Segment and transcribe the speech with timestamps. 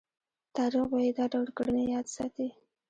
[0.55, 2.47] تاریخ به یې دا ډول کړنې یاد ساتي.